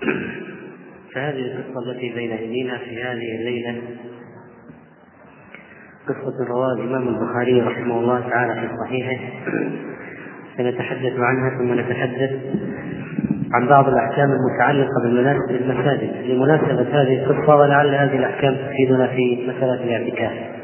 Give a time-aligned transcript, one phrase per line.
[1.14, 3.82] فهذه القصة التي بين أيدينا في هذه الليلة
[6.08, 9.24] قصة رواه الإمام البخاري رحمه الله تعالى في صحيحه.
[10.56, 12.30] سنتحدث عنها ثم نتحدث
[13.52, 15.02] عن بعض الأحكام المتعلقة
[15.48, 20.59] بالمساجد لمناسبة هذه القصة ولعل هذه الأحكام تفيدنا في مسألة الاعتكاف.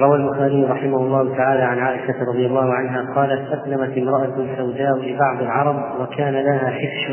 [0.00, 5.42] روى البخاري رحمه الله تعالى عن عائشة رضي الله عنها قالت أسلمت امرأة سوداء لبعض
[5.42, 7.06] العرب وكان لها حفش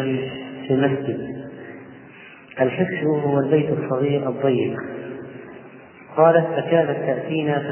[0.67, 1.19] في المسجد.
[2.61, 4.79] الحفش هو البيت الصغير الضيق.
[6.17, 7.63] قالت فكانت تأتينا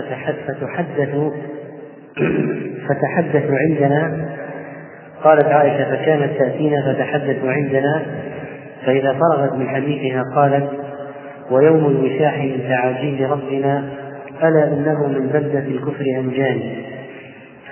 [0.48, 1.16] فتحدث
[2.88, 4.30] فتحدث عندنا.
[5.24, 8.06] قالت عائشة فكانت تأتينا فتحدث عندنا.
[8.86, 10.70] فإذا فرغت من حديثها قالت
[11.52, 14.05] ويوم الوشاح من تعاجيل ربنا
[14.44, 16.86] ألا إنه من بلدة الكفر أنجاني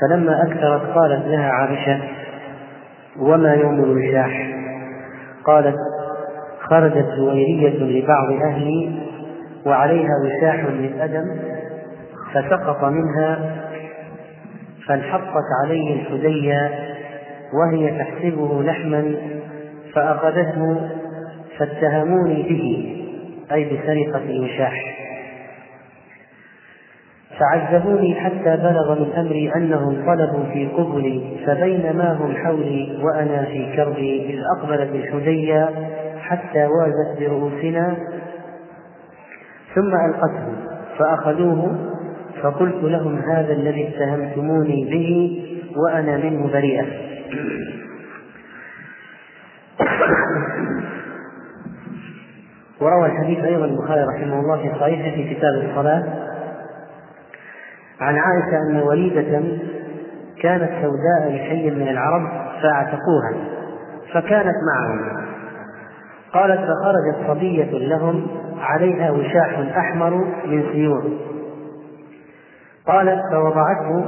[0.01, 1.99] فلما أكثرت قالت لها عائشة
[3.19, 4.49] وما يوم الوشاح؟
[5.45, 5.75] قالت
[6.59, 8.91] خرجت جويرية لبعض أهلي
[9.65, 11.25] وعليها وشاح من أدم
[12.33, 13.55] فسقط منها
[14.87, 16.71] فانحطت عليه الحدية
[17.53, 19.15] وهي تحسبه لحما
[19.93, 20.89] فأخذته
[21.57, 22.95] فاتهموني به
[23.51, 25.02] أي بسرقة الوشاح.
[27.43, 34.33] فعذبوني حتى بلغ من أمري أنهم طلبوا في قبلي فبينما هم حولي وأنا في كربي
[34.33, 35.69] إذ أقبلت الحدية
[36.21, 37.97] حتى وازت برؤوسنا
[39.75, 40.53] ثم ألقته
[40.97, 41.75] فأخذوه
[42.41, 45.41] فقلت لهم هذا الذي اتهمتموني به
[45.77, 46.85] وأنا منه بريئة.
[52.81, 56.32] وروى الحديث أيضا البخاري رحمه الله في صحيحه في كتاب الصلاة
[57.99, 59.43] عن عائشة أن وليدة
[60.41, 62.27] كانت سوداء لحي من العرب
[62.61, 63.33] فاعتقوها
[64.13, 65.23] فكانت معهم.
[66.33, 68.27] قالت فخرجت صبية لهم
[68.59, 70.13] عليها وشاح أحمر
[70.45, 71.03] من سيور
[72.87, 74.05] قالت فوضعته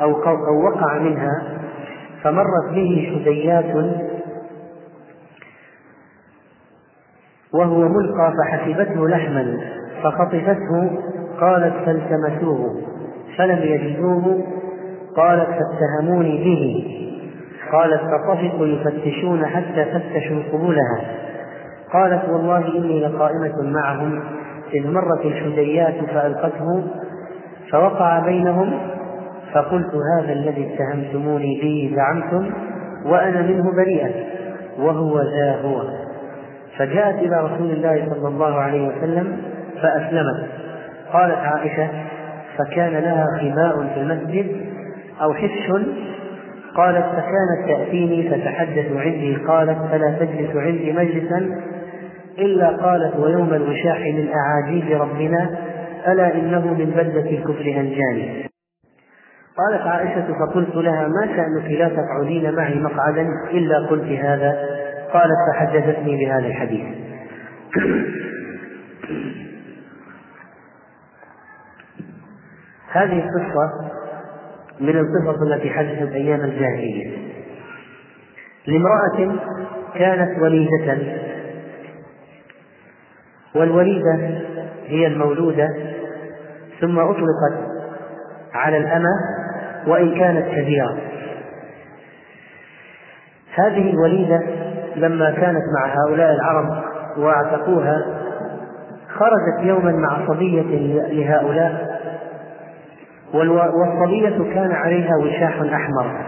[0.00, 1.42] أو, أو وقع منها
[2.22, 3.74] فمرت به شديات
[7.54, 9.60] وهو ملقى فحسبته لحما
[10.02, 10.90] فخطفته
[11.40, 12.82] قالت فالتمسوه.
[13.38, 14.44] فلم يجدوه
[15.16, 16.84] قالت فاتهموني به.
[17.72, 21.00] قالت فطفقوا يفتشون حتى فتشوا قبولها
[21.92, 24.20] قالت والله إني لقائمة معهم.
[24.74, 26.84] إذ مرت الحديات فألقته
[27.72, 28.72] فوقع بينهم
[29.52, 32.50] فقلت هذا الذي اتهمتموني به زعمتم
[33.06, 34.10] وأنا منه بريئة
[34.78, 35.82] وهو ذا هو.
[36.78, 39.36] فجاءت إلى رسول الله صلى الله عليه وسلم
[39.82, 40.46] فأسلمت.
[41.12, 41.88] قالت عائشة
[42.58, 44.56] فكان لها خباء في المسجد
[45.22, 45.70] أو حفش
[46.76, 51.60] قالت فكانت تأتيني فتحدث عندي قالت فلا تجلس عندي مجلسا
[52.38, 55.50] إلا قالت ويوم الوشاح من أعاجيب ربنا
[56.08, 58.42] ألا إنه من بلدة الكفر هنجاني
[59.56, 64.56] قالت عائشة فقلت لها ما شأنك لا تقعدين معي مقعدا إلا قلت هذا؟
[65.12, 66.84] قالت فحدثتني بهذا الحديث.
[72.92, 73.90] هذه القصة
[74.80, 77.16] من القصص التي حدثت أيام الجاهلية.
[78.66, 79.36] لامرأة
[79.94, 80.98] كانت وليدة
[83.54, 84.14] والوليدة
[84.86, 85.68] هي المولودة
[86.80, 87.72] ثم أطلقت
[88.54, 89.14] على الأمة
[89.86, 90.98] وإن كانت كبيرة.
[93.54, 94.42] هذه الوليدة
[94.96, 96.82] لما كانت مع هؤلاء العرب
[97.16, 98.22] واعتقوها
[99.08, 100.62] خرجت يوما مع صبية
[101.12, 101.91] لهؤلاء
[103.34, 106.26] والصبية كان عليها وشاح أحمر.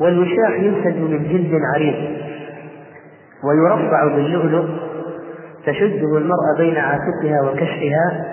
[0.00, 2.16] والوشاح ينسج من جلد عريض.
[3.44, 4.64] ويربع باللؤلؤ
[5.66, 8.24] تشده المرأة بين عاتقها وكشفها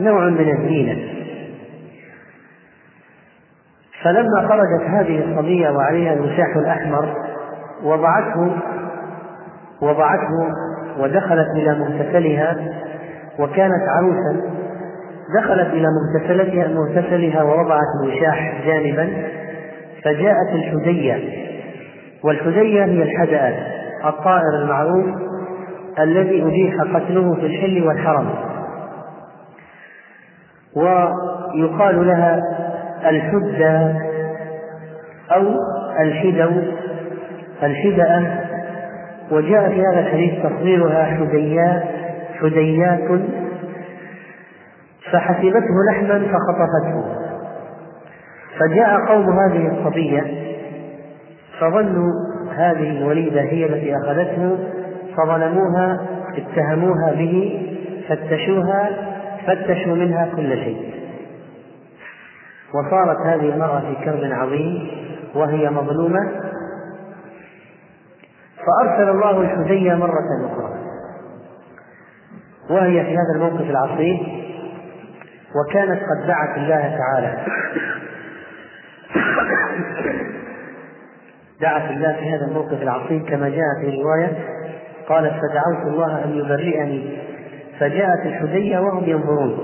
[0.00, 1.22] نوع من الزينة.
[4.02, 7.14] فلما خرجت هذه الصبية وعليها الوشاح الأحمر
[7.82, 8.56] وضعته
[9.82, 10.48] وضعته
[10.98, 12.56] ودخلت إلى مغتسلها
[13.38, 14.61] وكانت عروسا
[15.40, 19.08] دخلت إلى مغتسلتها مغتسلها ووضعت الوشاح جانبا
[20.04, 21.18] فجاءت الحدية
[22.24, 23.52] والحدية هي الحدأة
[24.08, 25.06] الطائر المعروف
[25.98, 28.28] الذي أبيح قتله في الحل والحرم.
[30.76, 32.40] ويقال لها
[33.06, 33.94] الحدة
[35.32, 35.42] أو
[36.00, 36.62] الحدو
[37.62, 38.40] الحدأة.
[39.30, 41.82] وجاء في هذا الحديث تصغيرها حديات
[42.40, 43.20] حديات
[45.12, 47.04] فحسبته لحما فخطفته.
[48.58, 50.52] فجاء قوم هذه الصبية
[51.60, 52.12] فظنوا
[52.56, 54.58] هذه الوليدة هي التي أخذته
[55.16, 56.00] فظلموها
[56.36, 57.66] اتهموها به
[58.08, 58.90] فتشوها
[59.46, 60.94] فتشوا منها كل شيء.
[62.74, 64.90] وصارت هذه المرأة في كرب عظيم
[65.34, 66.30] وهي مظلومة.
[68.66, 70.72] فأرسل الله الحدية مرة أخرى
[72.70, 74.41] وهي في هذا الموقف العصيب
[75.54, 77.38] وكانت قد دعت الله تعالى.
[81.60, 84.38] دعت الله في هذا الموقف العصيب كما جاء في رواية
[85.08, 87.18] قالت فدعوت الله أن يبرئني.
[87.80, 89.58] فجاءت الحدية وهم ينظرون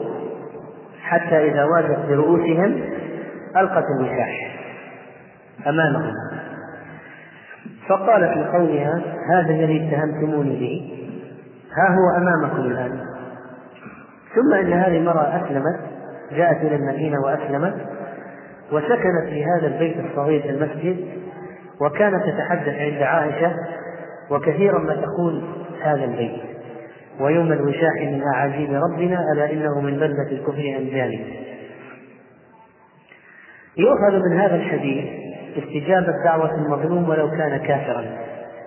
[1.02, 2.80] حتى إذا واجت برؤوسهم
[3.56, 4.56] ألقت الوشاح
[5.66, 6.12] أمامهم.
[7.88, 9.02] فقالت لقومها
[9.32, 10.94] هذا الذي اتهمتموني به
[11.76, 13.07] ها هو أمامكم الآن.
[14.38, 15.80] ثم إن هذه المرأة أسلمت
[16.32, 17.74] جاءت إلى المدينة وأسلمت
[18.72, 20.96] وسكنت في هذا البيت الصغير في المسجد
[21.80, 23.52] وكانت تتحدث عند عائشة
[24.30, 25.42] وكثيرا ما تقول
[25.82, 26.40] هذا البيت.
[27.20, 31.20] ويوم الوشاح من أعاجيب ربنا ألا إنه من بلدة الكفر أنجاني.
[33.76, 35.04] يؤخذ من هذا الحديث
[35.56, 38.04] استجابة دعوة المظلوم ولو كان كافرا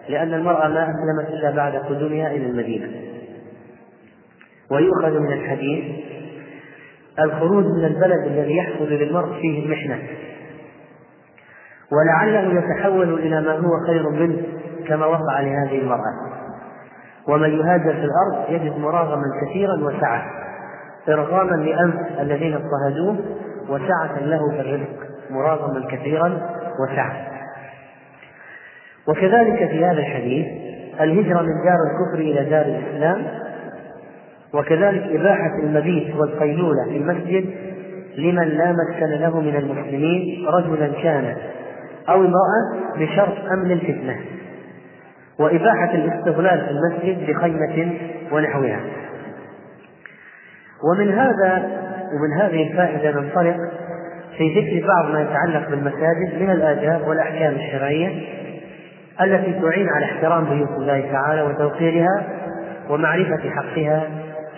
[0.09, 3.11] لأن المرأة ما أسلمت إلا بعد قدومها إلى المدينة.
[4.71, 5.83] ويؤخذ من الحديث
[7.19, 10.00] الخروج من البلد الذي يحصل للمرء فيه المحنة.
[11.91, 14.38] ولعله يتحول إلى ما هو خير منه
[14.88, 16.13] كما وقع لهذه المرأة.
[17.27, 20.23] ومن يهاجر في الأرض يجد مراغما كثيرا وسعة
[21.09, 23.18] إرغاما لأنف الذين اضطهدوه
[23.69, 27.13] وسعة له في الرزق مراغما كثيرا وسعة.
[29.07, 30.47] وكذلك في هذا الحديث
[31.01, 33.41] الهجرة من دار الكفر إلى دار الإسلام
[34.53, 37.45] وكذلك إباحة المبيت والقيلولة في المسجد
[38.18, 41.36] لمن لا مسكن له من المسلمين رجلا كان
[42.09, 44.19] أو امرأة بشرط أمن الفتنة
[45.39, 47.94] وإباحة الاستغلال في المسجد بخيمة
[48.31, 48.80] ونحوها.
[50.83, 51.81] ومن هذا
[52.13, 53.57] ومن هذه الفائدة ننطلق
[54.38, 58.07] في ذكر بعض ما يتعلق بالمساجد من الآداب والأحكام الشرعية
[59.21, 62.24] التي تعين على احترام بيوت الله تعالى وتوقيرها
[62.89, 64.04] ومعرفة حقها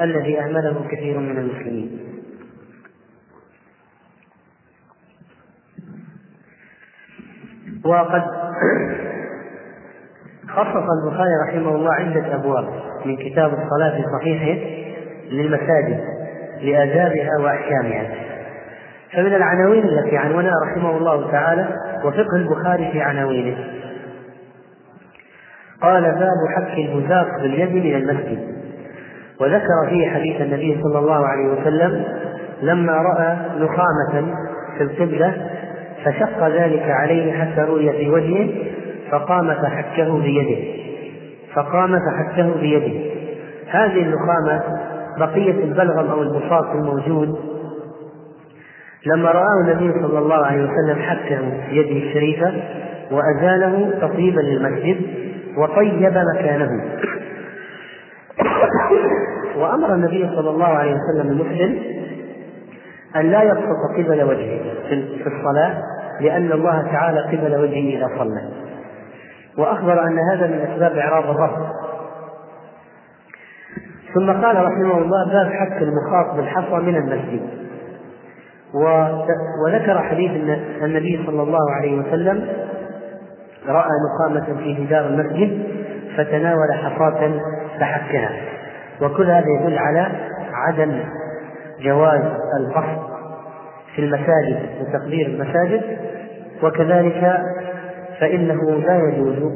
[0.02, 2.00] الذي أهمله كثير من المسلمين.
[7.86, 8.24] وقد
[10.48, 12.70] خصص البخاري رحمه الله عدة أبواب
[13.06, 14.68] من كتاب الصلاة في صحيحه
[15.32, 16.00] للمساجد
[16.62, 18.16] لآدابها وأحكامها.
[19.14, 23.58] فمن العناوين التي عنونها رحمه الله تعالى وفقه البخاري في عناوينه.
[25.82, 28.63] قال باب حك البزاق باليد من المسجد.
[29.42, 32.04] وذكر فيه حديث النبي صلى الله عليه وسلم
[32.62, 34.36] لما رأى نخامة
[34.78, 35.34] في القبلة
[36.06, 38.50] فشق ذلك عليه حتى رؤي في وجهه
[39.12, 40.62] فقام فحكه بيده.
[41.54, 43.00] فقام فحكه بيده.
[43.70, 44.64] هذه النخامة
[45.20, 47.40] بقية البلغم أو البساط الموجود.
[49.06, 51.40] لما رآه النبي صلى الله عليه وسلم حكه
[51.70, 52.54] بيده الشريفة
[53.12, 54.98] وأزاله تطيبا للمسجد
[55.58, 56.70] وطيب مكانه.
[59.58, 61.80] وأمر النبي صلى الله عليه وسلم المسلم
[63.16, 64.60] أن لا يبسط قبل وجهه
[64.90, 65.78] في الصلاة
[66.22, 68.50] لأن الله تعالى قبل وجهه إذا صلى.
[69.58, 71.68] وأخبر أن هذا من أسباب إعراض الرب
[74.14, 77.42] ثم قال رحمه الله باب حك المخاط بالحصى من المسجد.
[79.66, 80.32] وذكر حديث
[80.84, 82.48] النبي صلى الله عليه وسلم
[83.68, 85.64] رأى نخامة في جدار المسجد
[86.18, 87.40] فتناول حصاة
[87.80, 88.32] فحكها
[89.02, 90.12] وكل هذا يدل على
[90.54, 91.00] عدم
[91.82, 92.22] جواز
[92.60, 93.14] القصد
[93.96, 95.82] في المساجد وتقدير المساجد.
[96.64, 97.42] وكذلك
[98.20, 99.36] فإنه لا يجوز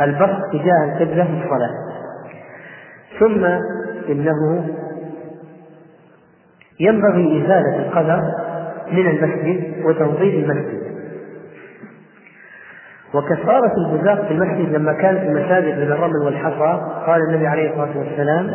[0.00, 1.70] البسط تجاه القبلة في الصلاة.
[3.18, 3.44] ثم
[4.12, 4.68] إنه
[6.80, 8.22] ينبغي إزالة القدر
[8.92, 10.89] من المسجد وتنظيف المسجد.
[13.14, 18.50] وكفارة البزاق في المسجد لما كانت المساجد من الرمل والحصى قال النبي عليه الصلاة والسلام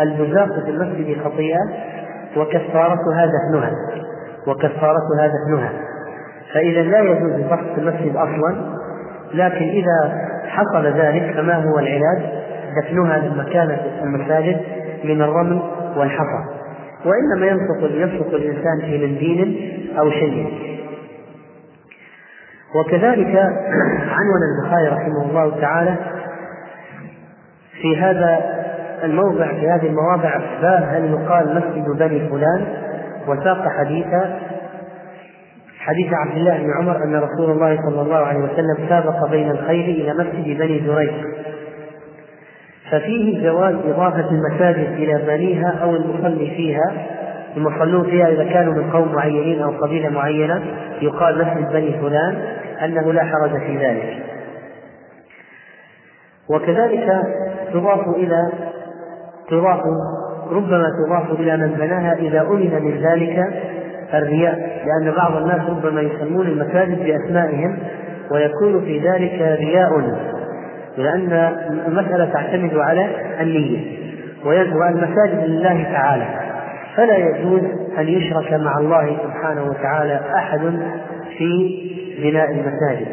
[0.00, 1.60] البزاق في المسجد خطيئة
[2.36, 3.70] وكفارتها دفنها
[4.46, 5.72] وكفارتها دفنها
[6.54, 8.56] فإذا لا يجوز البسط في المسجد أصلا
[9.34, 12.22] لكن إذا حصل ذلك فما هو العلاج؟
[12.82, 14.60] دفنها لما كانت المساجد
[15.04, 15.62] من الرمل
[15.96, 16.44] والحصى.
[17.04, 20.48] وإنما ينفق ينفق الإنسان في منديل أو شيء.
[22.74, 23.36] وكذلك
[24.08, 25.94] عنون البخاري رحمه الله تعالى
[27.82, 28.40] في هذا
[29.04, 32.66] الموضع في هذه المواضع باب هل يقال مسجد بني فلان
[33.28, 34.06] وساق حديث
[35.78, 39.90] حديث عبد الله بن عمر أن رسول الله صلى الله عليه وسلم سابق بين الخيل
[39.90, 41.14] إلى مسجد بني زريق
[42.90, 46.92] ففيه جواز إضافة المساجد إلى بنيها أو المصلي فيها
[47.56, 50.62] المصلون فيها إذا كانوا من قوم معينين أو قبيلة معينة
[51.00, 52.42] يقال مسجد بني فلان.
[52.82, 54.22] أنه لا حرج في ذلك.
[56.50, 57.22] وكذلك
[57.72, 58.52] تضاف إلى
[59.50, 59.80] تضاف
[60.50, 63.46] ربما تضاف إلى من بناها إذا أمن من ذلك
[64.14, 64.54] الرياء
[64.86, 67.78] لأن بعض الناس ربما يسمون المساجد بأسمائهم
[68.30, 69.90] ويكون في ذلك رياء
[70.96, 71.32] لأن
[71.86, 73.08] المسألة تعتمد على
[73.40, 74.04] النية
[74.44, 76.26] والمساجد لله تعالى.
[76.96, 77.62] فلا يجوز
[77.98, 80.60] أن يشرك مع الله سبحانه وتعالى أحد
[81.38, 81.80] في
[82.22, 83.08] بناء المساجد.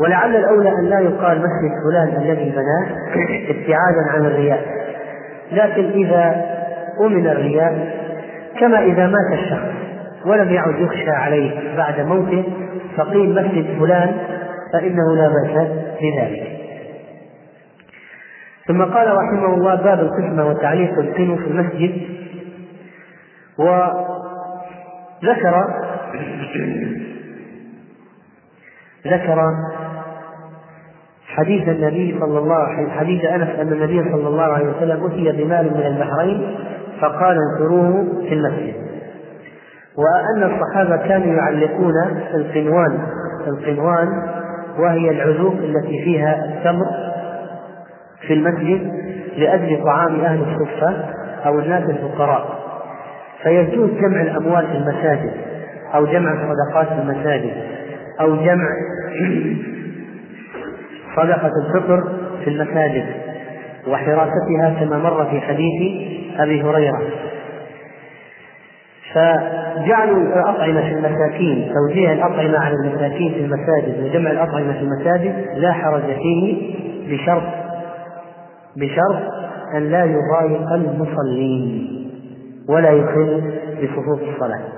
[0.00, 2.86] ولعل الأولى أن لا يقال مسجد فلان الذي بناه
[3.50, 4.64] ابتعادا عن الرياء.
[5.52, 6.44] لكن إذا
[7.00, 8.04] أمن الرياء
[8.60, 9.74] كما إذا مات الشخص
[10.26, 12.44] ولم يعد يخشى عليه بعد موته
[12.96, 14.16] فقيل مسجد فلان
[14.72, 15.68] فإنه لا بأس
[16.00, 16.46] بذلك.
[18.66, 22.02] ثم قال رحمه الله باب القسمة وتعليق القن في المسجد.
[23.58, 25.54] وذكر
[29.06, 29.50] ذكر
[31.26, 35.64] حديث النبي صلى الله عليه حديث أنس أن النبي صلى الله عليه وسلم أتي بمال
[35.74, 36.56] من البحرين
[37.00, 38.74] فقال انثروه في المسجد.
[39.96, 41.92] وأن الصحابة كانوا يعلقون
[42.34, 42.98] القنوان
[43.46, 44.08] القنوان
[44.78, 46.86] وهي العذوق التي فيها التمر
[48.26, 48.92] في المسجد
[49.36, 51.04] لأجل طعام أهل الصفه
[51.46, 52.58] أو الناس الفقراء.
[53.42, 55.53] فيجوز جمع الأموال في المساجد.
[55.94, 57.52] أو جمع الصدقات في المساجد
[58.20, 58.68] أو جمع
[61.16, 62.12] صدقة الفطر
[62.44, 63.04] في المساجد
[63.88, 65.92] وحراستها كما مر في حديث
[66.38, 67.02] أبي هريرة.
[69.14, 75.72] فجعلوا الأطعمة في المساكين توزيع الأطعمة على المساكين في المساجد وجمع الأطعمة في المساجد لا
[75.72, 76.74] حرج فيه
[77.08, 77.42] بشرط
[78.76, 79.22] بشرط
[79.74, 81.88] أن لا يضايق المصلين
[82.68, 83.42] ولا يخل
[83.82, 84.73] بصفوف الصلاة.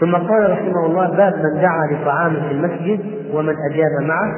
[0.00, 3.00] ثم قال رحمه الله باب من دعا لطعام في المسجد
[3.34, 4.32] ومن أجاب معه.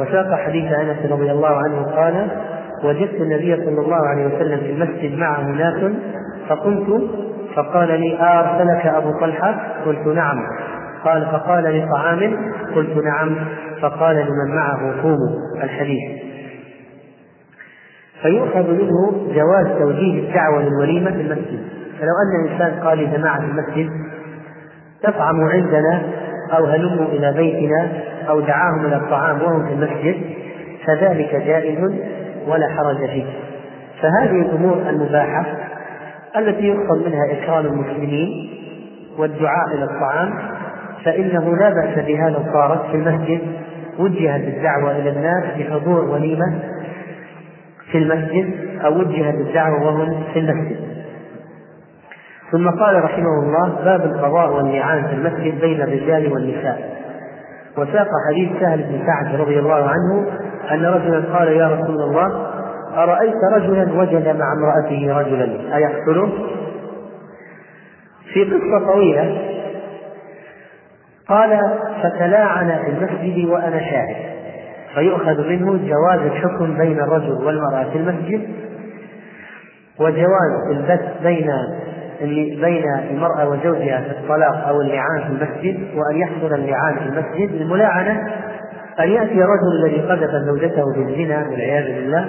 [0.00, 2.28] وساق حديث أنس رضي الله عنه قال
[2.84, 5.92] وجدت النبي صلى الله عليه وسلم في المسجد معه ناس
[6.48, 7.10] فقلت
[7.54, 9.54] فقال لي أرسلك أبو طلحة؟
[9.86, 10.38] قلت نعم.
[11.04, 12.36] قال فقال لي طعام
[12.74, 13.36] قلت نعم.
[13.82, 15.62] فقال لمن معه قوموا.
[15.62, 16.22] الحديث.
[18.22, 21.60] فيؤخذ منه جواز توجيه الدعوة للوليمة في المسجد.
[22.00, 23.90] فلو أن الإنسان قال لجماعة المسجد
[25.06, 26.02] تطعموا عندنا
[26.58, 27.88] أو هلموا إلى بيتنا
[28.28, 30.16] أو دعاهم إلى الطعام وهم في المسجد
[30.86, 31.78] فذلك جائز
[32.46, 33.24] ولا حرج فيه.
[34.02, 35.44] فهذه الأمور المباحة
[36.36, 38.50] التي يقصد منها إكرام المسلمين
[39.18, 40.34] والدعاء إلى الطعام
[41.04, 43.40] فإنه لا بأس بها لو صارت في المسجد
[43.98, 46.58] وجهت الدعوة إلى الناس بحضور وليمة
[47.92, 50.85] في المسجد أو وجهت الدعوة وهم في المسجد.
[52.52, 56.96] ثم قال رحمه الله باب القضاء واللعان في المسجد بين الرجال والنساء
[57.76, 60.26] وساق حديث سهل بن سعد رضي الله عنه
[60.70, 62.46] أن رجلا قال يا رسول الله
[62.96, 66.32] أرأيت رجلا وجد مع امرأته رجلا أيقتله؟
[68.32, 69.38] في قصة طويلة
[71.28, 71.60] قال
[72.02, 74.16] فتلاعن في المسجد وأنا شاهد
[74.94, 78.48] فيؤخذ منه جواز الحكم بين الرجل والمرأة في المسجد
[80.00, 81.50] وجواز البث بين
[82.60, 88.28] بين المرأة وزوجها في الطلاق أو اللعان في المسجد وأن يحصل اللعان في المسجد الملاعنة
[89.00, 92.28] أن يأتي رجل الذي قذف زوجته بالزنا والعياذ بالله.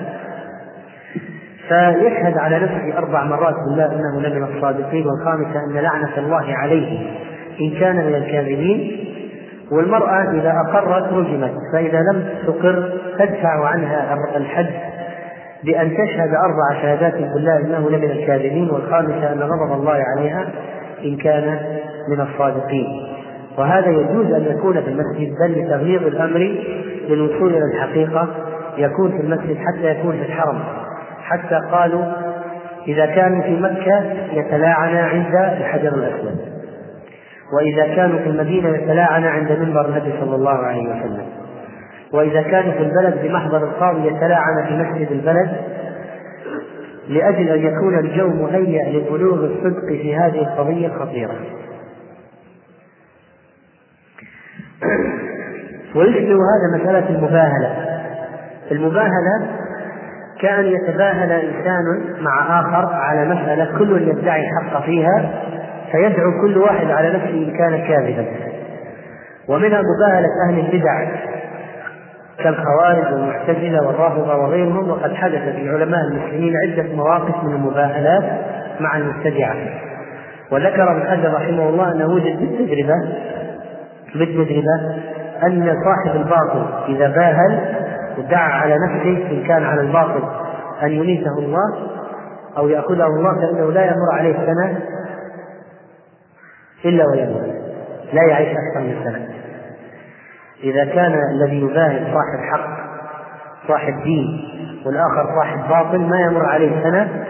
[1.67, 7.09] فيشهد على نفسه أربع مرات بالله أنه لمن الصادقين والخامسة أن لعنة الله عليه
[7.61, 9.03] إن كان من الكاذبين.
[9.71, 14.96] والمرأة إذا أقرت رجمت فإذا لم تقر تدفع عنها الحد.
[15.63, 20.49] بأن تشهد أربع شهادات بالله إنه لمن الكاذبين والخامسة أن غضب الله عليها
[21.05, 21.59] إن كان
[22.09, 22.87] من الصادقين.
[23.57, 26.39] وهذا يجوز أن يكون في المسجد بل لتغيير الأمر
[27.09, 28.27] للوصول إلى الحقيقة
[28.77, 30.59] يكون في المسجد حتى يكون في الحرم.
[31.21, 32.05] حتى قالوا
[32.87, 36.39] إذا كانوا في مكة يتلاعنا عند الحجر الأسود.
[37.57, 41.25] وإذا كانوا في المدينة يتلاعنا عند منبر النبي صلى الله عليه وسلم.
[42.13, 45.49] وإذا كان في البلد بمحضر القاضي يتلاعن في مسجد البلد
[47.07, 51.35] لأجل أن يكون الجو مهيأ لبلوغ الصدق في هذه القضية الخطيرة
[55.95, 57.75] ويشبه هذا مسألة المباهلة.
[58.71, 59.47] المباهلة
[60.41, 61.83] كأن يتباهل إنسان
[62.21, 65.43] مع آخر على مسألة كل يدعي الحق فيها
[65.91, 68.25] فيدعو كل واحد على نفسه إن كان كاذبا.
[69.47, 71.07] ومنها مباهلة أهل البدع.
[72.43, 78.23] كالخوارج والمعتزلة والرافضة وغيرهم وقد حدث في علماء المسلمين عدة مواقف من المباهلات
[78.79, 79.55] مع المبتدعة.
[80.51, 82.93] وذكر ابن حجر رحمه الله أنه وجد بالتجربة
[84.15, 85.01] بالتجربة
[85.43, 87.59] أن صاحب الباطل إذا باهل
[88.17, 90.23] ودعا على نفسه إن كان على الباطل
[90.83, 91.73] أن يميته الله
[92.57, 94.79] أو يأخذه الله فإنه لا يمر عليه سنة
[96.85, 97.55] إلا ويموت
[98.13, 99.36] لا يعيش أكثر من سنة.
[100.63, 102.77] إذا كان الذي يباهل صاحب حق
[103.67, 104.43] صاحب دين
[104.85, 107.25] والآخر صاحب باطل ما يمر عليه سنة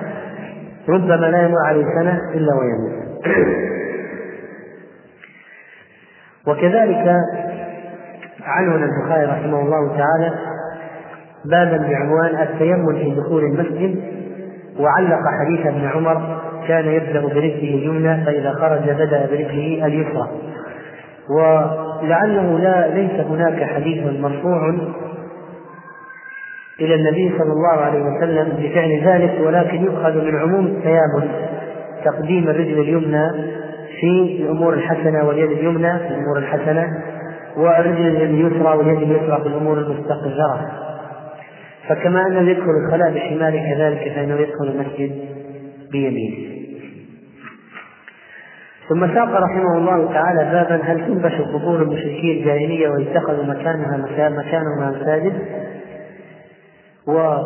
[0.89, 3.07] ربما لا يمر عليه سنة إلا ويموت.
[6.47, 7.15] وكذلك
[8.43, 10.33] عنون البخاري رحمه الله تعالى
[11.45, 14.03] بابا بعنوان التيمم في دخول المسجد
[14.79, 20.27] وعلق حديث ابن عمر كان يبدأ برجله اليمنى فإذا خرج بدأ برجله اليسرى.
[21.29, 24.69] ولعله لا ليس هناك حديث مرفوع
[26.79, 31.29] إلى النبي صلى الله عليه وسلم بفعل ذلك ولكن يؤخذ من عموم التيامن
[32.05, 33.31] تقديم الرجل اليمنى
[33.99, 37.03] في الأمور الحسنة واليد اليمنى في الأمور الحسنة
[37.57, 40.71] والرجل اليسرى واليد اليسرى في الأمور المستقذرة
[41.87, 45.11] فكما أنه يدخل الخلاء بشماله كذلك فإنه يدخل المسجد
[45.91, 46.56] بيمينه.
[48.89, 53.97] ثم ساق رحمه الله تعالى بابا هل تنبش قبور المشركين الجاهلية ويتخذ مكانها
[54.29, 55.33] مكانها مساجد؟
[57.07, 57.45] وأن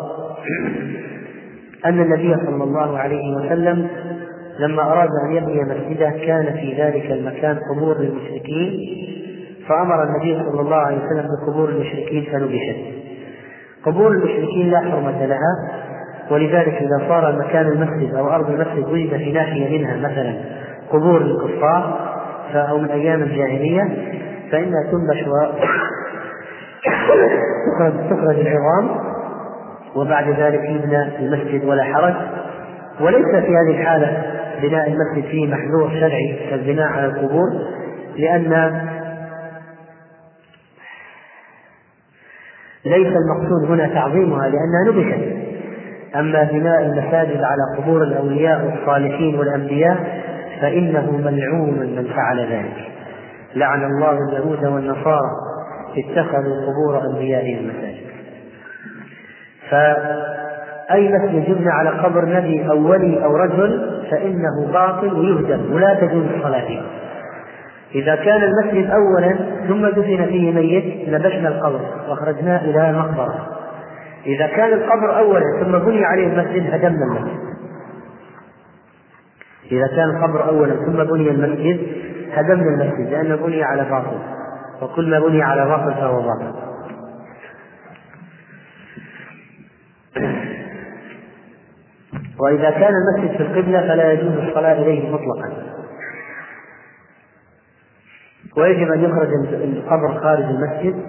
[2.04, 3.88] النبي صلى الله عليه وسلم
[4.58, 9.02] لما أراد أن يبني مسجده كان في ذلك المكان قبور للمشركين
[9.68, 12.76] فأمر النبي صلى الله عليه وسلم بقبور المشركين فنبشت.
[13.84, 15.82] قبور المشركين لا حرمة لها
[16.30, 20.34] ولذلك إذا صار مكان المسجد أو أرض المسجد وجد في ناحية منها مثلا
[20.92, 22.12] قبور الكفار
[22.54, 23.82] أو من أيام الجاهلية
[24.52, 25.24] فإنها تنبش
[28.10, 28.90] تخرج العظام
[29.96, 32.14] وبعد ذلك يبنى المسجد ولا حرج.
[33.00, 34.22] وليس في هذه الحالة
[34.62, 37.48] بناء المسجد فيه محذور شرعي كالبناء على القبور
[38.16, 38.80] لأن
[42.84, 45.42] ليس المقصود هنا تعظيمها لأنها نبشت.
[46.16, 50.22] أما بناء المساجد على قبور الأولياء والصالحين والأنبياء
[50.62, 52.92] فإنه ملعون من فعل ذلك.
[53.56, 55.30] لعن الله اليهود والنصارى
[55.96, 58.12] اتخذوا قبور أنبيائهم مساجد
[59.70, 66.24] فأي مسجد يبنى على قبر نبي أو ولي أو رجل فإنه باطل ويهدم ولا تجوز
[66.36, 66.82] الصلاة فيه
[67.94, 69.36] إذا كان المسجد أولا
[69.68, 73.46] ثم دفن فيه ميت نبشنا القبر وأخرجناه إلى المقبرة
[74.26, 77.51] إذا كان القبر أولا ثم بني عليه المسجد هدمنا المسجد.
[79.72, 81.80] إذا كان القبر أولا ثم بني المسجد
[82.32, 84.18] هدمنا المسجد لأنه بني على باطل.
[84.82, 86.54] وكل ما بني على باطل فهو باطل.
[92.40, 95.52] وإذا كان المسجد في القبلة فلا يجوز الصلاة إليه مطلقا.
[98.56, 101.02] ويجب أن يخرج القبر خارج المسجد.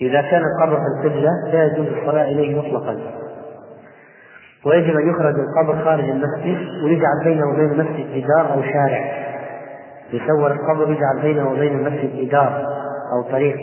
[0.00, 3.25] إذا كان القبر في القبلة لا يجوز الصلاة إليه مطلقا.
[4.66, 9.26] ويجب أن يخرج القبر خارج المسجد ويجعل بينه وبين المسجد جدار أو شارع.
[10.12, 12.66] يسور القبر يجعل بينه وبين المسجد جدار
[13.12, 13.56] أو طريق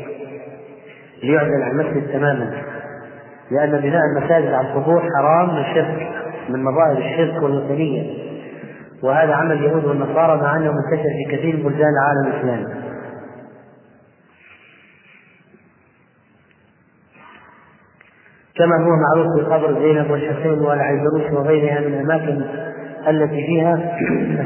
[1.24, 2.52] ليعزل عن المسجد تماما.
[3.52, 6.08] لأن بناء المساجد على القبور حرام من شرك
[6.50, 8.24] من مظاهر الشرك والوثنية.
[9.04, 12.93] وهذا عمل اليهود والنصارى مع أنه منتشر في كثير من بلدان العالم الإسلامي.
[18.58, 22.42] كما هو معروف في قبر زينب والحسين والعيدروس وغيرها من الأماكن
[23.08, 23.96] التي فيها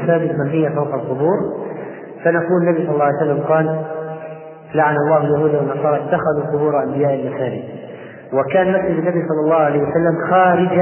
[0.04, 1.36] مساجد مبنية فوق القبور
[2.24, 3.84] فنقول النبي صلى الله عليه وسلم قال
[4.74, 7.62] لعن الله اليهود والنصارى اتخذوا قبور أنبياء المساجد
[8.32, 10.78] وكان مسجد النبي صلى الله عليه وسلم خارج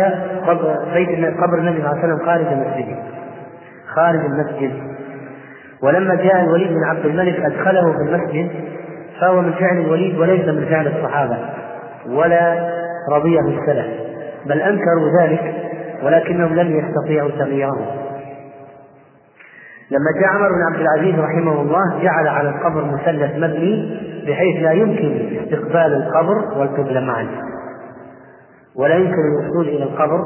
[0.47, 1.09] قبر بيت
[1.41, 2.97] قبر النبي صلى الله عليه وسلم خارج المسجد.
[3.95, 4.73] خارج المسجد.
[5.83, 8.51] ولما جاء الوليد بن عبد الملك أدخله في المسجد
[9.21, 11.37] فهو من فعل الوليد وليس من فعل الصحابة.
[12.09, 12.76] ولا
[13.13, 13.87] رضية السلف
[14.47, 15.55] بل أنكروا ذلك
[16.03, 18.03] ولكنهم لم يستطيعوا تغييره.
[19.91, 24.73] لما جاء عمر بن عبد العزيز رحمه الله جعل على القبر مثلث مبني بحيث لا
[24.73, 27.27] يمكن استقبال القبر والقبلة معا.
[28.77, 30.21] ولا يمكن الوصول إلى القبر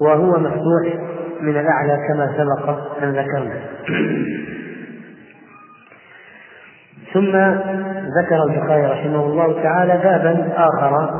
[0.00, 1.00] وهو مفتوح
[1.40, 3.60] من الأعلى كما سبق أن ذكرنا.
[7.14, 7.36] ثم
[8.20, 11.10] ذكر البخاري رحمه الله تعالى بابا آخر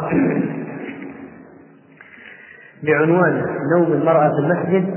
[2.83, 4.95] بعنوان نوم المرأة في المسجد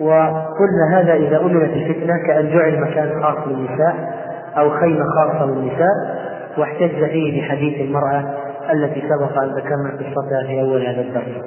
[0.00, 4.22] وقلنا هذا إذا أمنت الفتنة كأن جعل مكان خاص للنساء
[4.56, 6.22] أو خيمة خاصة للنساء
[6.58, 8.34] واحتج فيه بحديث المرأة
[8.72, 11.44] التي سبق أن ذكرنا قصتها في أول هذا الدرس.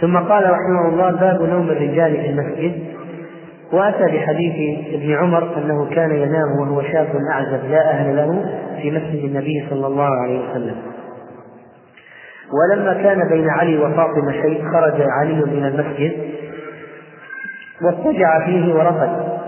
[0.00, 2.99] ثم قال رحمه الله باب نوم الرجال في المسجد
[3.72, 8.44] وأتى بحديث ابن عمر أنه كان ينام وهو شاب أعزب لا أهل له
[8.82, 10.76] في مسجد النبي صلى الله عليه وسلم.
[12.52, 16.12] ولما كان بين علي وفاطمة شيء خرج علي من المسجد
[17.82, 19.40] واضطجع فيه ورقد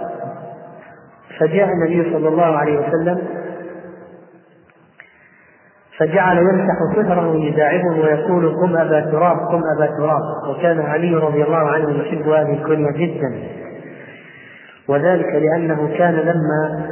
[1.38, 3.18] فجاء النبي صلى الله عليه وسلم
[5.98, 10.22] فجعل يمسح صهره يداعبه ويقول قم أبا تراب قم أبا تراب.
[10.50, 13.62] وكان علي رضي الله عنه يحب هذه الكنيه جدا.
[14.92, 16.86] وذلك لأنه كان لما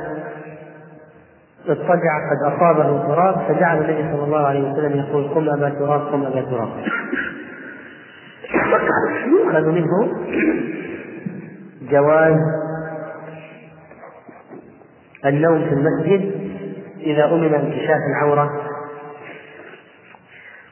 [1.68, 6.26] اضطجع قد أصابه تراب فجعل النبي صلى الله عليه وسلم يقول قم أبا تراب قم
[6.26, 6.68] أبا تراب.
[9.26, 10.08] يؤخذ منه
[11.90, 12.36] جواز
[15.26, 16.32] النوم في المسجد
[17.00, 18.50] إذا أمن انكشاف العورة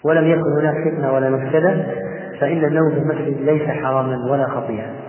[0.05, 1.87] ولم يكن هناك فتنة ولا مفسدة
[2.41, 5.08] فإن النوم في المسجد ليس حراما ولا خطيئا.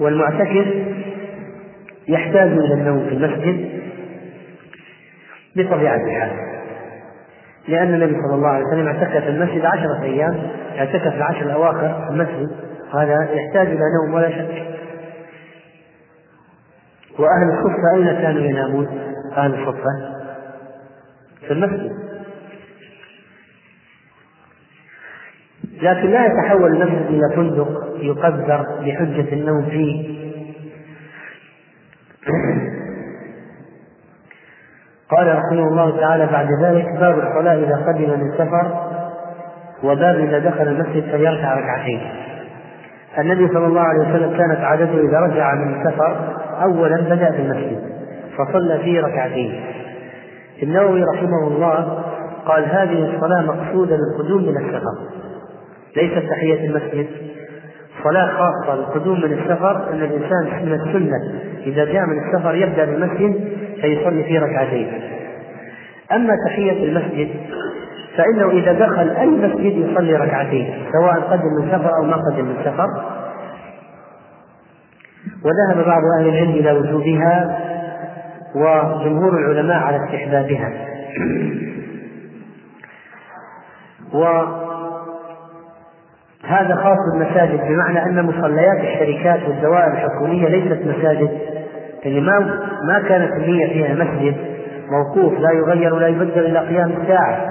[0.00, 0.66] والمعتكف
[2.08, 3.82] يحتاج إلى النوم في المسجد
[5.56, 6.30] بطبيعة الحال.
[7.68, 10.42] لأن النبي صلى الله عليه وسلم اعتكف المسجد عشرة أيام
[10.78, 12.50] اعتكف العشر الأواخر في المسجد.
[12.94, 14.66] هذا يحتاج إلى نوم ولا شك.
[17.18, 18.86] وأهل الصفة أين كانوا ينامون؟
[19.36, 20.12] أهل الصفة
[21.46, 22.11] في المسجد.
[25.82, 30.22] لكن لا يتحول المسجد إلى فندق يقدر بحجة النوم فيه.
[35.10, 38.90] قال رحمه الله تعالى بعد ذلك باب الصلاة إذا قدم من سفر
[39.84, 42.00] وباب إذا دخل المسجد فليركع ركعتين.
[43.18, 46.16] النبي صلى الله عليه وسلم كانت عادته إذا رجع من السفر
[46.62, 47.82] أولا بدأ بالمسجد
[48.38, 49.60] فصلى فيه ركعتين.
[50.62, 52.02] النووي رحمه الله
[52.46, 55.21] قال هذه الصلاة مقصودة للقدوم من السفر.
[55.96, 57.06] ليست تحية المسجد.
[58.04, 63.48] صلاة خاصة للقدوم من السفر أن الإنسان من السنة إذا جاء من السفر يبدأ بالمسجد
[63.80, 64.92] فيصلي فيه ركعتين.
[66.12, 67.28] أما تحية المسجد
[68.16, 72.56] فإنه إذا دخل أي مسجد يصلي ركعتين سواء قدم من سفر أو ما قدم من
[72.64, 72.86] سفر.
[75.44, 77.58] وذهب بعض أهل العلم إلى وجوبها
[78.54, 80.72] وجمهور العلماء على استحبابها.
[86.44, 91.38] وهذا خاص بالمساجد بمعنى أن مصليات الشركات والدوائر الحكومية ليست مساجد.
[92.04, 92.38] يعني ما
[92.88, 94.36] ما كانت النية فيها مسجد
[94.90, 97.46] موقوف لا يغير ولا يبدل إلى قيام الساعة.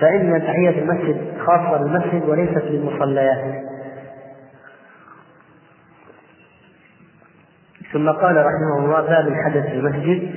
[0.00, 3.66] فإن تحية المسجد خاصة بالمسجد وليست للمصليات.
[7.92, 10.30] ثم قال رحمه الله باب الحدث في المسجد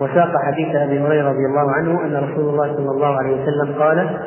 [0.00, 4.18] وساق حديث أبي هريرة رضي الله عنه أن رسول الله صلى الله عليه وسلم قال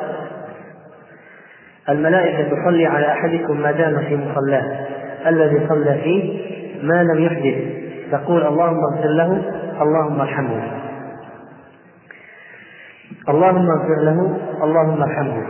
[1.88, 4.86] الملائكة تصلي على أحدكم ما دام في مصلاه
[5.26, 6.46] الذي صلى فيه
[6.82, 7.76] ما لم يحدث
[8.12, 9.42] تقول اللهم اغفر له
[9.80, 10.62] اللهم ارحمه.
[13.28, 15.42] اللهم اغفر له اللهم ارحمه.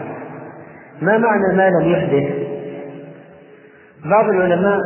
[1.02, 2.32] ما معنى ما لم يحدث؟
[4.04, 4.80] بعض العلماء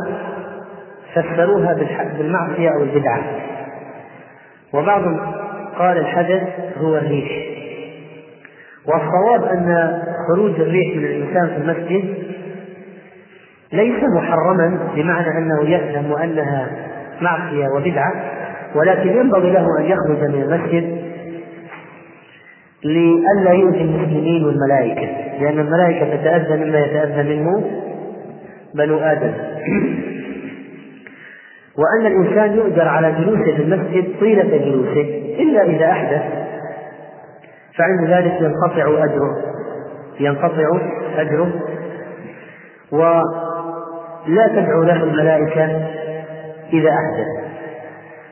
[1.13, 1.73] فسروها
[2.17, 3.21] بالمعصية أو البدعة.
[4.73, 5.19] وبعضهم
[5.77, 6.43] قال الحدث
[6.77, 7.51] هو الريح
[8.87, 12.15] والصواب أن خروج الريح من الإنسان في المسجد
[13.73, 16.69] ليس محرما بمعنى أنه يأثم وأنها
[17.21, 18.13] معصية وبدعة
[18.75, 21.01] ولكن ينبغي له أن يخرج من المسجد
[22.83, 25.07] لئلا يؤذي المسلمين والملائكة
[25.41, 27.63] لأن الملائكة تتأذى مما يتأذى منه
[28.75, 29.33] بنو آدم.
[31.77, 35.01] وأن الإنسان يؤجر على جلوسه في المسجد طيلة جلوسه
[35.39, 36.21] إلا إذا أحدث
[37.77, 39.37] فعند ذلك ينقطع أجره.
[40.19, 40.79] ينقطع
[41.17, 41.51] أجره.
[42.91, 45.65] ولا تدعو له الملائكة
[46.73, 47.27] إذا أحدث.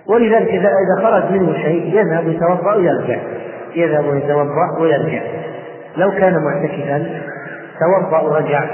[0.08, 3.20] ولذلك إذا خرج منه شيء يذهب يتوضأ ويرجع.
[3.76, 5.22] يذهب ويتوضأ ويرجع.
[5.98, 7.22] لو كان معتكفا
[7.80, 8.66] توضأ ورجع.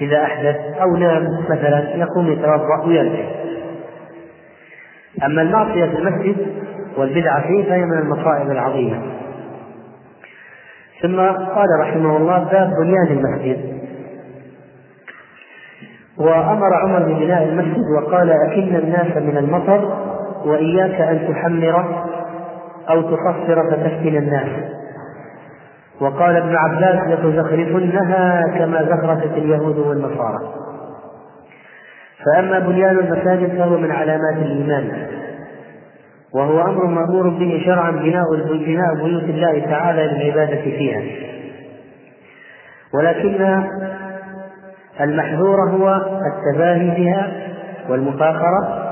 [0.00, 3.24] إذا أحدث أو نام مثلا يقوم يتوضأ ويرجع.
[5.24, 6.36] أما المعصية في المسجد
[6.96, 9.02] والبدعة فيه فهي من المصائب العظيمة.
[11.02, 11.20] ثم
[11.54, 13.76] قال رحمه الله باب بنيان المسجد.
[16.18, 19.96] وأمر عمر ببناء المسجد وقال أكن الناس من المطر
[20.44, 22.04] وإياك أن تحمر
[22.90, 24.48] أو تقصر فتفتن الناس.
[26.00, 30.38] وقال ابن عباس لتزخرفنها كما زخرفت اليهود والنصارى.
[32.24, 35.06] فأما بنيان المساجد فهو من علامات الإيمان.
[36.36, 41.02] وهو أمر مأمور به شرعا بناء بناء بيوت الله تعالى للعبادة فيها.
[42.94, 43.64] ولكن
[45.00, 45.94] المحذور هو
[46.32, 47.32] التباهي بها
[47.88, 48.82] والمفاخرة.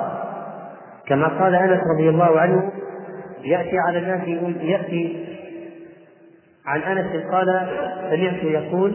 [1.07, 2.73] كما قال أنس رضي الله عنه
[3.45, 4.29] يأتي على الناس
[4.61, 5.27] يأتي
[6.67, 7.69] عن أنس قال
[8.11, 8.93] سمعت يقول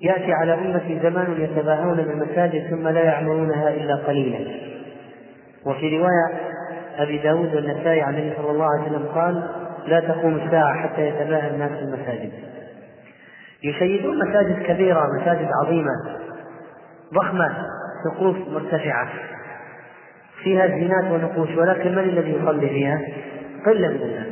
[0.00, 4.38] يأتي على أمتي زمان يتباهون بالمساجد ثم لا يعمرونها إلا قليلا.
[5.66, 6.53] وفي رواية
[6.98, 9.48] أبي داود والنسائي عن النبي صلى الله عليه وسلم قال
[9.86, 12.32] لا تقوم الساعة حتى يتباهى الناس في المساجد.
[13.62, 15.90] يشيدون مساجد كبيرة مساجد عظيمة
[17.14, 17.56] ضخمة
[18.04, 19.08] سقوف مرتفعة
[20.42, 23.00] فيها زينات ونقوش ولكن من الذي يصلي فيها؟
[23.66, 24.26] قلة من الناس.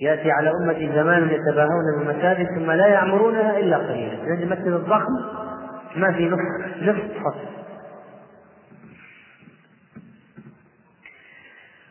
[0.00, 4.14] يأتي على أمتي زمان يتباهون بالمساجد ثم لا يعمرونها إلا قليلا.
[4.14, 5.12] لأن المسجد الضخم
[5.96, 7.57] ما في نصف نصف فصل.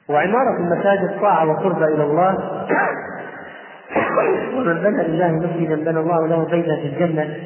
[0.09, 2.37] وعمارة المساجد طاعة وقربة إلى الله.
[4.55, 7.37] ومن بنى لله مسجدا بنى الله له بيتا في الجنة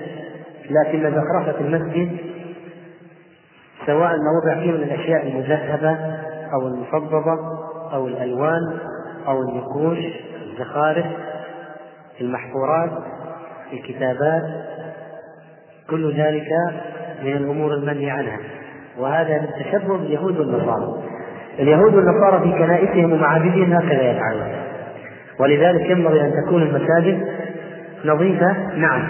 [0.70, 2.18] لكن زخرفة المسجد
[3.86, 5.98] سواء ما وضع فيه من الأشياء المذهبة
[6.54, 7.40] أو المفضضة
[7.94, 8.78] أو الألوان
[9.28, 10.00] أو النقوش
[10.42, 11.06] الزخارف
[12.22, 12.92] المحفورات
[13.74, 14.44] الكتابات
[15.90, 16.50] كل ذلك
[17.24, 18.40] من الأمور المنهي عنها.
[19.00, 21.04] وهذا من تشبه باليهود والنصارى.
[21.60, 24.52] اليهود والنصارى في كنائسهم ومعابدهم هكذا يفعلون.
[25.40, 27.28] ولذلك ينبغي أن تكون المساجد
[28.06, 29.08] نظيفة نعم.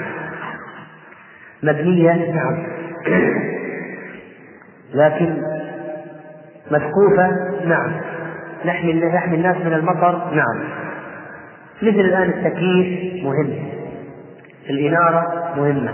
[1.64, 2.64] مبنية نعم.
[4.94, 5.44] لكن
[6.72, 7.32] مسقوفة
[7.66, 7.92] نعم.
[8.66, 10.64] نحمي نحمي الناس من المطر نعم.
[11.82, 13.54] مثل الآن التكييف مهم.
[14.70, 15.92] الإنارة مهمة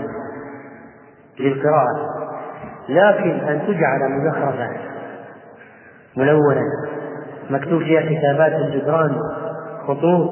[1.40, 2.18] للقراءة.
[2.88, 4.68] لكن أن تجعل مزخرفة.
[6.16, 6.62] ملونة
[7.50, 9.16] مكتوب فيها كتابات الجدران
[9.86, 10.30] خطوط.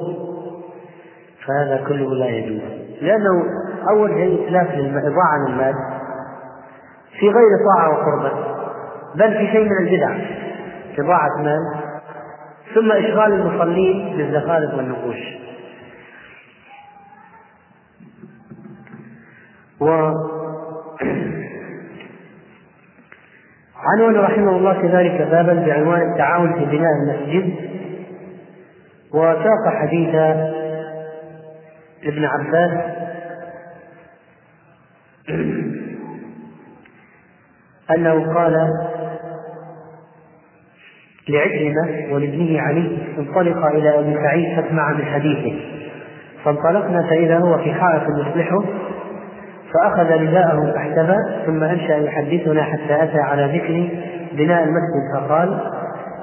[1.47, 2.61] فهذا كله لا يجوز.
[3.01, 3.43] لأنه
[3.89, 4.67] أول شيء إتلاف
[5.05, 5.73] إضاعة للمال
[7.19, 8.31] في غير طاعة وقربة.
[9.15, 10.15] بل في شيء من البدع
[10.99, 11.59] إضاعة مال.
[12.75, 15.37] ثم إشغال المصلين بالزخارف والنقوش.
[19.81, 20.11] و
[23.83, 27.53] عنون رحمه الله كذلك بابا بعنوان التعاون في بناء المسجد
[29.13, 30.15] وساق حديث
[32.03, 32.71] ابن عباس
[37.95, 38.73] أنه قال
[41.29, 45.59] لعكرمة ولابنه علي انطلقا إلى أبي سعيد فاسمع من حديثه
[46.43, 48.63] فانطلقنا فإذا هو في حائط يصلحه
[49.73, 53.89] فأخذ رداءه فاحتبى ثم أنشأ يحدثنا حتى أتى على ذكر
[54.33, 55.59] بناء المسجد فقال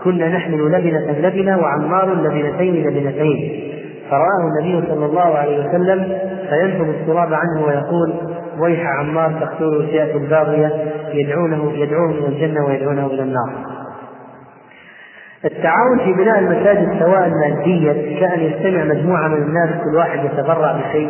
[0.04, 3.70] كنا نحمل لبنة لبنة وعمار لبنتين لبنتين
[4.10, 8.14] فرآه النبي صلى الله عليه وسلم فينفض التراب عنه ويقول
[8.58, 10.72] ويح عمار تقتله الفئة الباغية
[11.12, 13.50] يدعونه يدعوه إلى الجنة ويدعونه إلى النار.
[15.44, 21.08] التعاون في بناء المساجد سواء ماديا كأن يجتمع مجموعة من الناس كل واحد يتبرع بشيء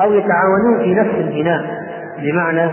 [0.00, 1.86] أو يتعاونون في نفس البناء.
[2.18, 2.70] بمعنى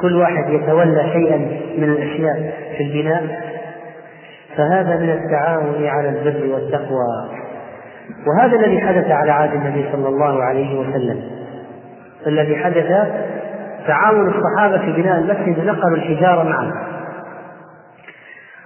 [0.00, 1.36] كل واحد يتولى شيئا
[1.78, 3.22] من الأشياء في البناء.
[4.56, 7.28] فهذا من التعاون على البر والتقوى.
[8.26, 11.20] وهذا الذي حدث على عهد النبي صلى الله عليه وسلم.
[12.26, 13.08] الذي حدث
[13.86, 16.72] تعاون الصحابة في بناء المسجد نقلوا الحجارة معا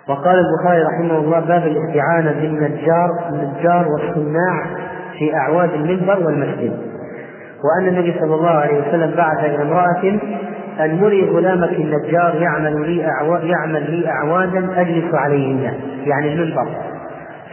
[0.09, 4.66] وقال البخاري رحمه الله باب الاستعانة بالنجار النجار والصناع
[5.18, 6.88] في أعواد المنبر والمسجد.
[7.64, 10.18] وأن النبي صلى الله عليه وسلم بعث إلى امرأة
[10.81, 12.99] أن مري غلامك النجار يعمل لي
[13.49, 15.73] يعمل لي أعوادا أجلس عليهن
[16.07, 16.68] يعني المنبر.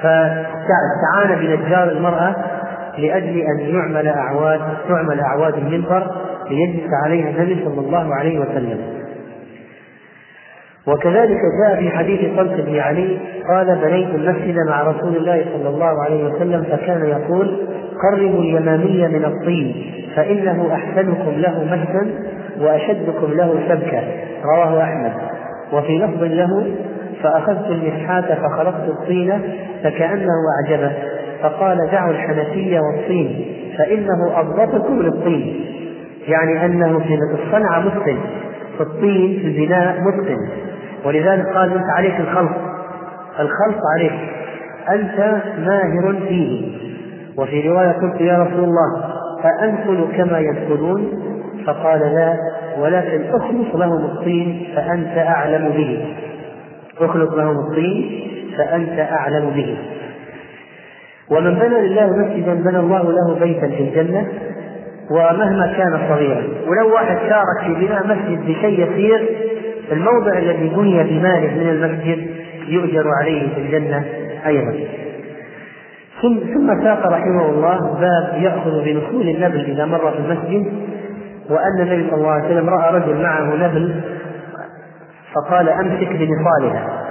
[0.01, 2.35] فاستعان بنجار المرأة
[2.97, 6.11] لأجل أن يعمل أعواد تعمل أعواد المنبر
[6.49, 8.79] ليجلس عليها النبي صلى الله عليه وسلم.
[10.87, 13.17] وكذلك جاء في حديث طلق بن علي
[13.49, 17.57] قال بنيت المسجد مع رسول الله صلى الله عليه وسلم فكان يقول
[18.03, 22.09] قربوا اليمامي من الطين فإنه أحسنكم له مهدا
[22.59, 24.03] وأشدكم له سبكا.
[24.43, 25.11] رواه أحمد.
[25.73, 26.65] وفي لفظ له
[27.23, 29.41] فأخذت المسحات فخلقت الطين
[29.83, 30.91] فكأنه أعجبه
[31.41, 33.45] فقال دعوا الحنفية والطين
[33.77, 35.65] فإنه أضبطكم للطين.
[36.27, 38.17] يعني أنه في الصنعة متقن
[38.77, 40.47] في الطين في البناء متقن.
[41.05, 42.51] ولذلك قال أنت عليك الخلط
[43.39, 44.19] الخلط عليك.
[44.89, 46.77] أنت ماهر فيه.
[47.37, 51.23] وفي رواية قلت يا رسول الله أأنقل كما يدخلون
[51.65, 52.37] فقال لا
[52.79, 56.15] ولكن أخلص لهم الطين فأنت أعلم به.
[56.99, 58.21] أخلص لهم الطين
[58.57, 59.77] فأنت أعلم به.
[61.31, 64.27] ومن بنى لله مسجدا بنى الله له بيتا في الجنة
[65.11, 66.43] ومهما كان صغيرا.
[66.67, 69.29] ولو واحد شارك في بناء مسجد بشيء يسير
[69.91, 72.29] الموضع الذي بني بماله من المسجد
[72.67, 74.05] يؤجر عليه في الجنة
[74.45, 74.73] أيضا.
[76.21, 80.73] ثم ساق رحمه الله باب يأخذ بنصول النبل إذا مر في المسجد
[81.49, 84.01] وأن النبي صلى الله عليه وسلم رأى رجل معه نبل
[85.33, 87.05] فقال أمسك بنصالها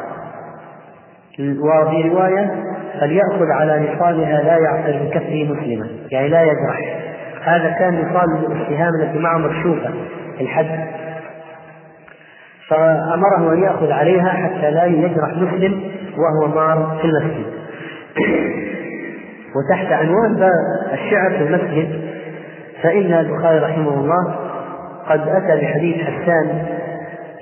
[1.39, 2.55] وفي رواية
[3.01, 6.99] فليأخذ على نصالها لا يعصر بكفه مسلما يعني لا يجرح.
[7.45, 9.91] هذا كان نصال الاتهام التي معه مكشوفة
[10.41, 10.87] الحد.
[12.69, 15.81] فأمره أن يأخذ عليها حتى لا يجرح مسلم
[16.19, 17.47] وهو مار في المسجد.
[19.57, 20.51] وتحت عنوان
[20.93, 22.01] الشعر في المسجد
[22.83, 24.35] فإن البخاري رحمه الله
[25.09, 26.67] قد أتى بحديث حسان.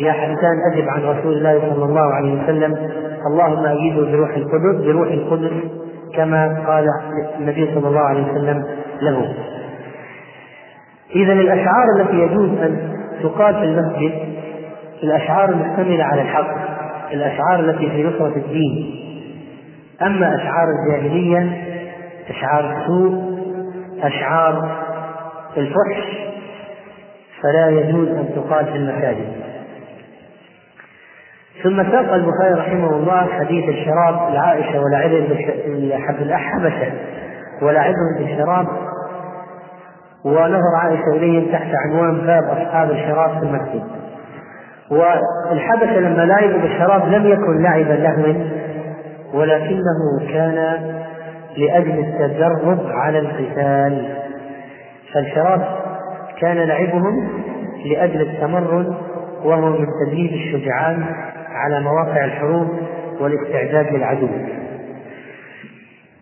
[0.01, 2.91] يا حسان أجب عن رسول الله صلى الله عليه وسلم
[3.27, 5.53] اللهم أيده بروح القدس بروح القدس
[6.15, 6.89] كما قال
[7.41, 8.65] النبي صلى الله عليه وسلم
[9.03, 9.35] له.
[11.15, 14.13] إذا الأشعار التي يجوز أن تقال في المسجد
[15.03, 16.55] الأشعار المشتملة على الحق
[17.13, 18.95] الأشعار التي في نصرة الدين.
[20.03, 21.63] أما أشعار الجاهلية
[22.31, 23.33] أشعار السوء
[24.03, 24.83] أشعار
[25.57, 26.23] الفحش
[27.43, 29.33] فلا يجوز أن تقال في المساجد.
[31.63, 35.27] ثم ساق البخاري رحمه الله حديث الشراب لعائشة ولعبهم
[36.21, 36.93] الحبشة
[37.63, 38.67] ولعبهم بالشراب
[40.25, 43.83] ونظر عائشة إليهم تحت عنوان باب أصحاب الشراب في المسجد.
[44.91, 48.35] والحبشة لما لعبوا بالشراب لم يكن لعبا لهو
[49.35, 50.79] ولكنه كان
[51.57, 54.09] لأجل التدرب على القتال.
[55.15, 55.63] فالشراب
[56.41, 57.29] كان لعبهم
[57.85, 58.95] لأجل التمرن
[59.45, 61.05] وهو من تدريب الشجعان
[61.49, 62.69] على مواقع الحروب
[63.21, 64.29] والاستعداد للعدو.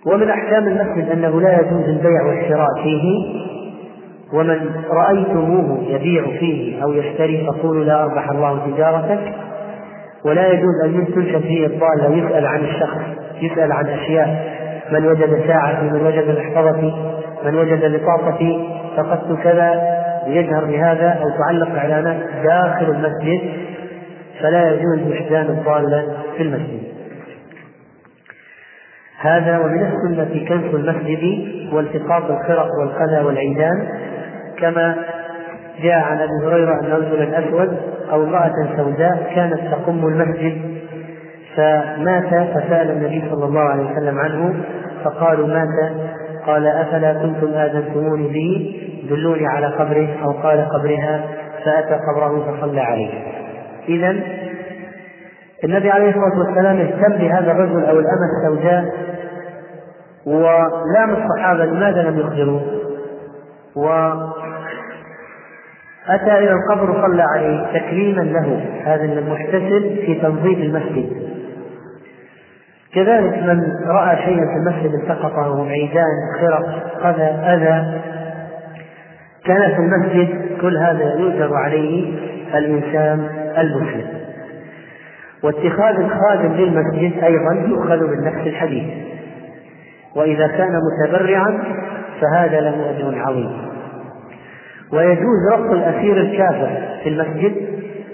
[0.07, 3.03] ومن أحكام المسجد أنه لا يجوز البيع والشراء فيه
[4.33, 9.35] ومن رأيتموه يبيع فيه أو يشتري فقولوا لا أربح الله تجارتك.
[10.25, 13.01] ولا يجوز أن تنشد فيه الضالة يسأل عن الشخص
[13.43, 14.61] يسأل عن أشياء.
[14.93, 16.95] من وجد ساعتي من وجد محفظتي
[17.45, 23.41] من وجد لقاطتي فقدت كذا ليجهر بهذا أو تعلق إعلانات داخل المسجد.
[24.41, 26.81] فلا يجوز وحدان الضالة في المسجد.
[29.21, 33.89] هذا ومن السنة كنس المسجد والتقاط الخرق والقذى والعيدان.
[34.61, 34.97] كما
[35.83, 37.77] جاء عن أبي هريرة أن رجلا أسود
[38.13, 40.81] أو امرأة سوداء كانت تقم المسجد
[41.57, 44.55] فمات فسأل النبي صلى الله عليه وسلم عنه
[45.05, 45.93] فقالوا مات.
[46.47, 48.77] قال أفلا كنتم آذنتموني به
[49.11, 51.25] دلوني على قبره أو قال قبرها
[51.65, 53.11] فأتى قبره فصلى عليه.
[53.89, 54.17] اذا
[55.65, 58.85] النبي عليه الصلاة والسلام اهتم بهذا الرجل أو الأمة السوداء
[60.27, 62.61] ولام الصحابة لماذا لم يخبروا
[66.09, 71.31] أتى إلى القبر وصلى عليه تكريما له هذا المحتسب في تنظيف المسجد.
[72.95, 76.65] كذلك من رأى شيئا في المسجد التقطه عيدان خرق
[77.03, 78.01] قذى أذى
[79.45, 82.19] كان في المسجد كل هذا يؤجر عليه
[82.55, 84.07] الإنسان المسلم.
[85.43, 88.85] واتخاذ الخادم للمسجد أيضا يؤخذ من نفس الحديث.
[90.17, 91.59] وإذا كان متبرعا
[92.21, 93.71] فهذا له أجر عظيم.
[94.93, 96.71] ويجوز ربط الأسير الكافر
[97.03, 97.53] في المسجد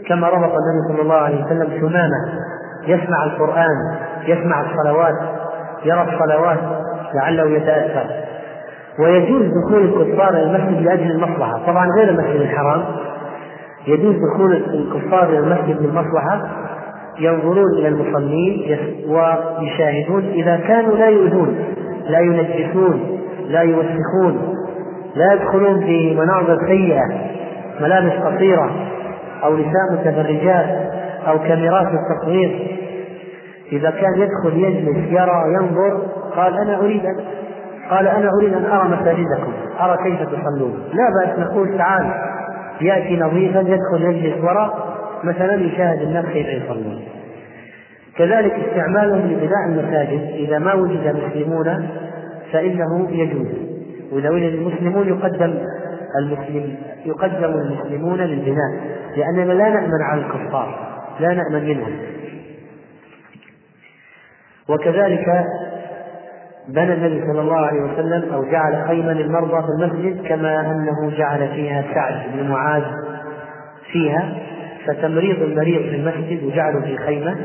[0.09, 2.47] كما ربط النبي صلى الله عليه وسلم ثمامة
[2.87, 5.15] يسمع القرآن يسمع الصلوات
[5.85, 6.59] يرى الصلوات
[7.15, 8.07] لعله يتأثر.
[8.99, 11.67] ويجوز دخول الكفار إلى المسجد لأجل المصلحة.
[11.67, 12.85] طبعا غير المسجد الحرام.
[13.87, 16.49] يجوز دخول الكفار إلى المسجد للمصلحة.
[17.18, 21.59] ينظرون إلى المصلين ويشاهدون إذا كانوا لا يؤذون
[22.09, 24.55] لا ينجسون لا يوسخون.
[25.17, 27.05] لا يدخلون في مناظر سيئة
[27.81, 28.71] ملابس قصيرة
[29.45, 30.91] أو نساء متبرجات
[31.29, 32.77] أو كاميرات التصوير
[33.73, 36.03] إذا كان يدخل يجلس يرى ينظر
[36.37, 37.17] قال أنا أريد أن
[37.91, 40.85] قال أنا أريد أن أرى مساجدكم أرى كيف تصلون.
[40.93, 42.07] لا بأس نقول تعال
[42.81, 47.03] يأتي نظيفا يدخل يجلس وراء مثلا يشاهد الناس كيف يصلون.
[48.17, 51.89] كذلك استعمالهم لبناء المساجد إذا ما وجد مسلمون
[52.53, 53.66] فإنه يجوز.
[54.12, 55.59] ولد المسلمون يقدم
[56.18, 61.92] المسلم يقدم المسلمون للبناء لأننا لا نأمن على الكفار لا نأمن منهم.
[64.68, 65.44] وكذلك
[66.68, 71.48] بنى النبي صلى الله عليه وسلم أو جعل خيما للمرضى في المسجد كما أنه جعل
[71.48, 72.84] فيها سعد بن معاذ
[73.92, 74.32] فيها
[74.86, 77.36] فتمريض المريض في المسجد وجعله في خيمة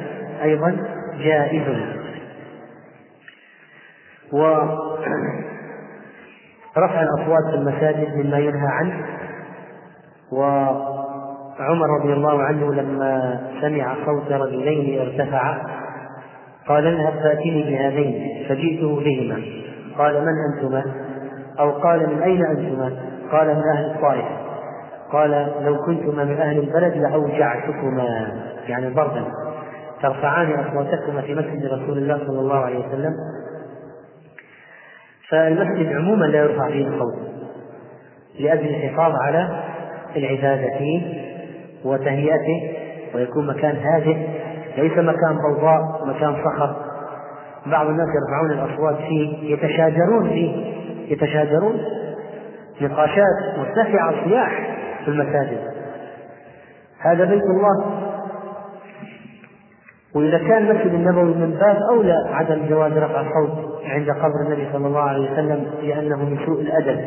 [0.43, 0.78] أيضا
[1.20, 1.64] جائز.
[6.78, 9.06] ورفع الأصوات في المساجد مما ينهى عنه.
[10.32, 15.58] وعمر رضي الله عنه لما سمع صوت رجلين ارتفع
[16.68, 19.42] قال اذهب فاتني بهذين فجئته بهما.
[19.98, 20.84] قال من أنتما؟
[21.60, 22.92] أو قال من أين أنتما؟
[23.32, 24.26] قال من أهل الطائف.
[25.12, 28.28] قال لو كنتما من أهل البلد لأوجعتكما
[28.68, 29.26] يعني ضربا.
[30.02, 33.14] ترفعان أصواتكما في مسجد رسول الله صلى الله عليه وسلم.
[35.32, 37.14] فالمسجد عموما لا يرفع فيه الصوت
[38.40, 39.50] لأجل الحفاظ على
[40.16, 41.02] العبادة فيه
[41.86, 42.72] وتهيئته
[43.16, 44.18] ويكون مكان هادئ
[44.78, 46.76] ليس مكان ضوضاء مكان صخر
[47.66, 50.74] بعض الناس يرفعون الأصوات فيه يتشاجرون فيه
[51.08, 51.82] يتشاجرون.
[52.82, 55.60] نقاشات مرتفعة صياح في المساجد.
[57.00, 58.01] هذا بيت الله
[60.16, 64.88] وإذا كان المسجد النبوي من باب أولى عدم جواز رفع الصوت عند قبر النبي صلى
[64.88, 67.05] الله عليه وسلم لأنه من سوء الأدب.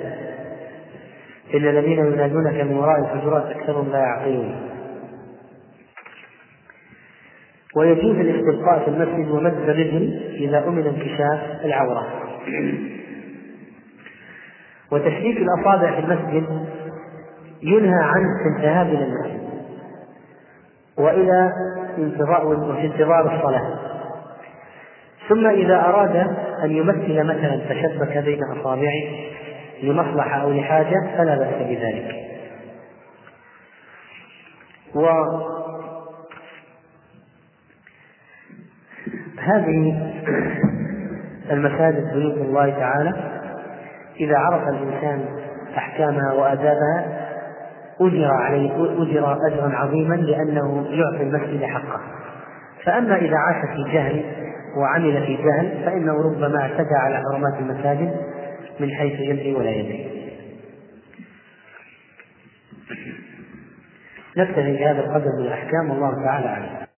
[1.55, 4.55] إن الذين ينادونك من وراء الحجرات أكثرهم لا يعقلون.
[7.77, 12.07] ويجوز الاستبقاء في المسجد ومد الرجل إذا أمن انكشاف العورة.
[14.93, 16.67] وتشريك الأصابع في المسجد
[17.63, 19.45] ينهى في الذهاب إلى المسجد
[20.99, 21.53] وإلى
[21.99, 23.79] وفي انتظار الصلاة.
[25.29, 26.17] ثم إذا أراد
[26.65, 29.03] أن يمثل مثلا تشبك بين أصابعه
[29.83, 32.15] لمصلحة أو لحاجة فلا بأس بذلك.
[34.95, 35.07] و
[39.39, 40.11] هذه
[41.51, 43.13] المساجد بيوت الله تعالى.
[44.21, 45.25] إذا عرف الإنسان
[45.77, 47.24] أحكامها وآدابها
[48.01, 52.01] أجر عليه أجر أجرا عظيما لأنه يعطي المسجد حقه.
[52.85, 54.25] فأما إذا عاش في جهل
[54.77, 58.17] وعمل في جهل فإنه ربما اعتدى على حرمات المساجد
[58.81, 60.15] من حيث يدري ولا يدري
[64.37, 66.94] نكتفي بهذا القدر من الأحكام والله تعالى أعلم.